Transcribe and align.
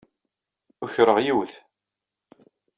Ukreɣ 0.83 1.17
yiwet. 1.25 1.53